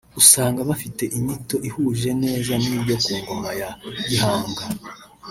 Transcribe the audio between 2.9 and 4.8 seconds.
ku ngoma ya Gihanga